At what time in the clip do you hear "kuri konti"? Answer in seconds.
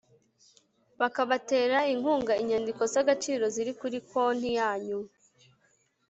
3.79-4.49